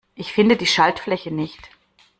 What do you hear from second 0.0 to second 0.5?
Ich